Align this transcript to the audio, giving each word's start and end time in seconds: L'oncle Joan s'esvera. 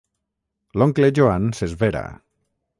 L'oncle 0.83 1.11
Joan 1.19 1.47
s'esvera. 1.61 2.05